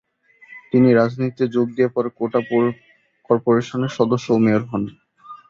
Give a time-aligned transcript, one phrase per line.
[0.71, 2.63] তিনি রাজনীতিতে যোগ দিয়ে পরে কোটা পৌর
[3.29, 4.83] কর্পোরেশনের সদস্য ও মেয়র হন।